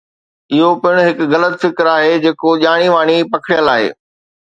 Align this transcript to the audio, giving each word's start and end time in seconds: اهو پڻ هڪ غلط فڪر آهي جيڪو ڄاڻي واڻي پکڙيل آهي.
اهو 0.55 0.69
پڻ 0.85 0.93
هڪ 1.09 1.17
غلط 1.35 1.53
فڪر 1.65 1.91
آهي 1.93 2.17
جيڪو 2.25 2.57
ڄاڻي 2.65 2.91
واڻي 2.97 3.17
پکڙيل 3.33 3.75
آهي. 3.79 3.89